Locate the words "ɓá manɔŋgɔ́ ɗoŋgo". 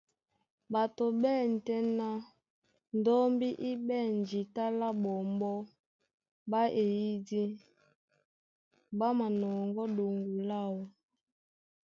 8.97-10.39